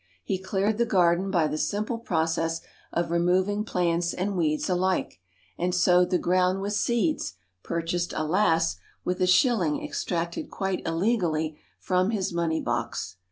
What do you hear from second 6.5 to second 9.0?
with seeds, purchased alas!